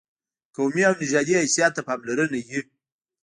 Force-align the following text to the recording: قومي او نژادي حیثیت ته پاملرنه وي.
قومي 0.55 0.83
او 0.89 0.93
نژادي 1.01 1.33
حیثیت 1.41 1.71
ته 1.77 1.81
پاملرنه 1.87 2.27
وي. 2.49 2.61